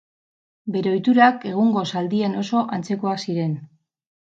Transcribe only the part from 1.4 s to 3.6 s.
egungo zaldien oso antzekoak ziren.